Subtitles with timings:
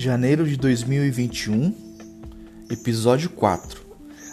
[0.00, 1.74] janeiro de 2021,
[2.70, 3.82] episódio 4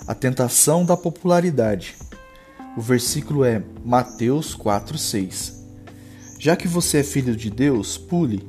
[0.08, 1.94] A tentação da popularidade.
[2.78, 5.56] O versículo é Mateus 4,6.
[6.40, 8.48] Já que você é filho de Deus, pule.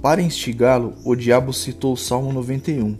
[0.00, 2.96] Para instigá-lo, o diabo citou o Salmo 91.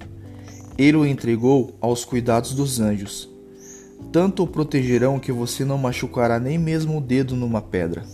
[0.77, 3.31] Ele o entregou aos cuidados dos anjos.
[4.13, 8.05] Tanto o protegerão que você não machucará nem mesmo o dedo numa pedra.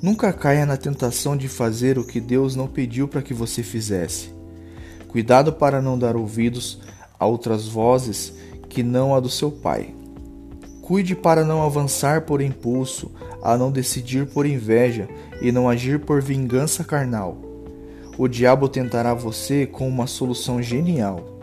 [0.00, 4.30] Nunca caia na tentação de fazer o que Deus não pediu para que você fizesse.
[5.08, 6.78] Cuidado para não dar ouvidos
[7.18, 8.32] a outras vozes
[8.68, 9.92] que não a do seu pai.
[10.82, 13.10] Cuide para não avançar por impulso,
[13.42, 15.08] a não decidir por inveja
[15.42, 17.36] e não agir por vingança carnal.
[18.16, 21.40] O diabo tentará você com uma solução genial.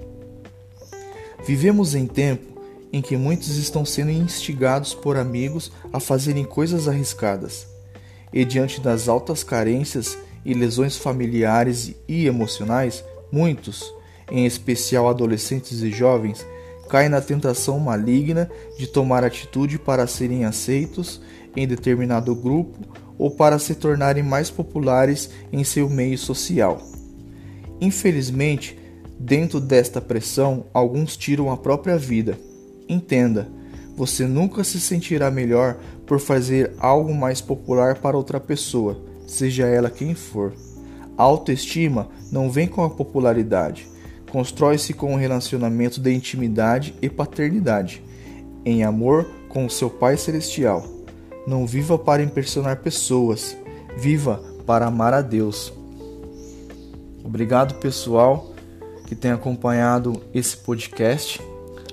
[1.46, 2.58] Vivemos em tempo
[2.94, 7.75] em que muitos estão sendo instigados por amigos a fazerem coisas arriscadas
[8.36, 13.94] e diante das altas carências e lesões familiares e emocionais, muitos,
[14.30, 16.46] em especial adolescentes e jovens,
[16.90, 21.22] caem na tentação maligna de tomar atitude para serem aceitos
[21.55, 22.77] em determinado grupo
[23.18, 26.82] ou para se tornarem mais populares em seu meio social.
[27.80, 28.77] Infelizmente,
[29.18, 32.38] dentro desta pressão, alguns tiram a própria vida.
[32.88, 33.48] Entenda,
[33.96, 39.90] você nunca se sentirá melhor por fazer algo mais popular para outra pessoa, seja ela
[39.90, 40.54] quem for.
[41.18, 43.87] A autoestima não vem com a popularidade,
[44.29, 48.04] constrói-se com um relacionamento de intimidade e paternidade,
[48.65, 50.85] em amor com o seu Pai Celestial.
[51.48, 53.55] Não viva para impressionar pessoas,
[53.98, 55.71] viva para amar a Deus.
[57.24, 58.52] Obrigado, pessoal,
[59.07, 61.41] que tem acompanhado esse podcast.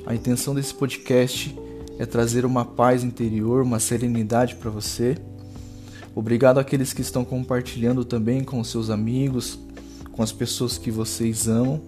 [0.05, 1.56] A intenção desse podcast
[2.03, 5.17] é trazer uma paz interior, uma serenidade para você.
[6.17, 9.56] Obrigado àqueles que estão compartilhando também com seus amigos,
[10.11, 11.81] com as pessoas que vocês amam.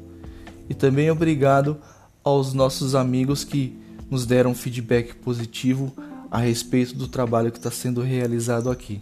[0.70, 1.78] E também obrigado
[2.22, 3.76] aos nossos amigos que
[4.08, 5.92] nos deram feedback positivo
[6.30, 9.00] a respeito do trabalho que está sendo realizado aqui.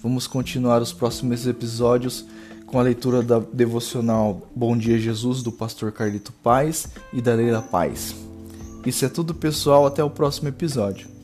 [0.00, 2.24] Vamos continuar os próximos episódios
[2.66, 7.62] com a leitura da devocional Bom Dia Jesus do pastor Carlito Paz e da Leila
[7.62, 8.14] Paz.
[8.86, 9.84] Isso é tudo, pessoal.
[9.84, 11.15] Até o próximo episódio.